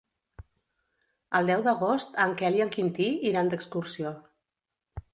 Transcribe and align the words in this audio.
El 1.41 1.51
deu 1.51 1.61
d'agost 1.69 2.19
en 2.25 2.35
Quel 2.41 2.59
i 2.61 2.67
en 2.67 2.75
Quintí 2.79 3.13
iran 3.33 3.55
d'excursió. 3.55 4.19